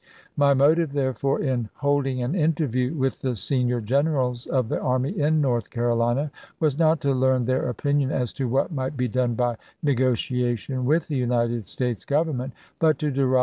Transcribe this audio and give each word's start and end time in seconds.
My 0.35 0.55
motive, 0.55 0.93
therefore, 0.93 1.41
in 1.41 1.69
hold 1.75 2.07
ing 2.07 2.23
an 2.23 2.33
interview 2.33 2.95
with 2.95 3.21
the 3.21 3.35
senior 3.35 3.79
generals 3.81 4.47
of 4.47 4.67
the 4.67 4.79
army 4.81 5.11
in 5.11 5.41
North 5.41 5.69
Carolina 5.69 6.31
was 6.59 6.79
not 6.79 6.99
to 7.01 7.13
learn 7.13 7.45
their 7.45 7.69
opinion 7.69 8.09
as 8.09 8.33
to 8.33 8.47
what 8.49 8.71
might 8.71 8.97
be 8.97 9.07
done 9.07 9.35
by 9.35 9.57
negotiation 9.83 10.73
u 10.73 10.81
iSjTaSci 10.81 10.97
W^n 11.03 11.07
the 11.07 11.17
United 11.17 11.67
States 11.67 12.03
Government, 12.03 12.51
but 12.79 12.97
to 12.97 13.11
derive 13.11 13.29
Faconfed? 13.29 13.39